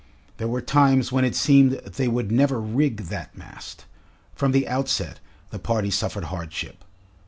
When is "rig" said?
2.59-3.03